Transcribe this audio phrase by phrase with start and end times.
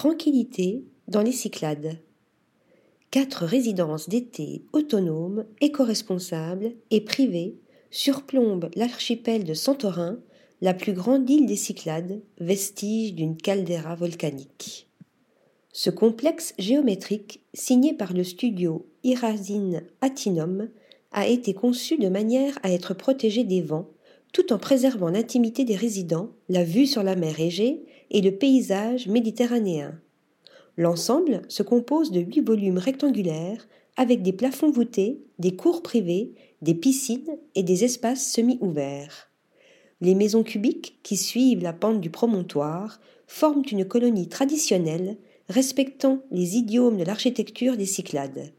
[0.00, 1.98] Tranquillité dans les Cyclades.
[3.10, 7.58] Quatre résidences d'été autonomes, éco-responsables et privées
[7.90, 10.18] surplombent l'archipel de Santorin,
[10.62, 14.88] la plus grande île des Cyclades, vestige d'une caldeira volcanique.
[15.70, 20.70] Ce complexe géométrique, signé par le studio Irazine Atinum,
[21.12, 23.90] a été conçu de manière à être protégé des vents,
[24.32, 29.06] tout en préservant l'intimité des résidents, la vue sur la mer Égée et le paysage
[29.08, 29.98] méditerranéen.
[30.76, 36.32] L'ensemble se compose de huit volumes rectangulaires avec des plafonds voûtés, des cours privés,
[36.62, 39.30] des piscines et des espaces semi-ouverts.
[40.00, 45.18] Les maisons cubiques qui suivent la pente du promontoire forment une colonie traditionnelle
[45.48, 48.52] respectant les idiomes de l'architecture des Cyclades.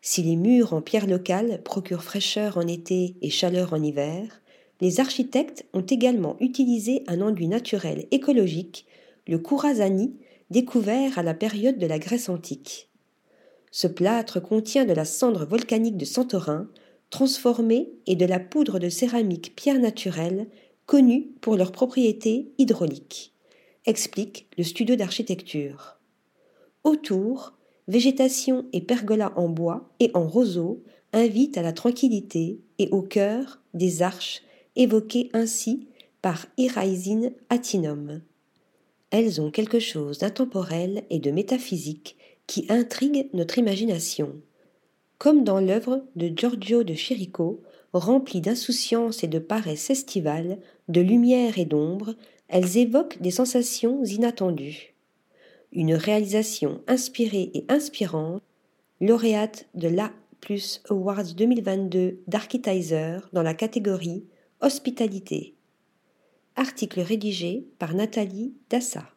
[0.00, 4.42] Si les murs en pierre locale procurent fraîcheur en été et chaleur en hiver,
[4.80, 8.86] les architectes ont également utilisé un enduit naturel écologique,
[9.26, 10.14] le Kurazani,
[10.50, 12.88] découvert à la période de la Grèce antique.
[13.70, 16.68] Ce plâtre contient de la cendre volcanique de Santorin,
[17.10, 20.48] transformée, et de la poudre de céramique pierre naturelle,
[20.86, 23.32] connue pour leurs propriétés hydrauliques,
[23.86, 25.98] explique le studio d'architecture.
[26.82, 27.54] Autour,
[27.88, 30.82] végétation et pergolas en bois et en roseau
[31.12, 34.42] invitent à la tranquillité et au cœur des arches
[34.76, 35.88] évoquées ainsi
[36.22, 38.22] par Iraisine Atinum.
[39.10, 44.34] Elles ont quelque chose d'intemporel et de métaphysique qui intrigue notre imagination.
[45.18, 50.58] Comme dans l'œuvre de Giorgio de Chirico, remplie d'insouciance et de paresse estivale,
[50.88, 52.14] de lumière et d'ombre,
[52.48, 54.94] elles évoquent des sensations inattendues.
[55.72, 58.42] Une réalisation inspirée et inspirante,
[59.00, 64.24] lauréate de l'A plus Awards 2022 d'Architizer dans la catégorie
[64.60, 65.56] Hospitalité.
[66.56, 69.13] Article rédigé par Nathalie Dassa.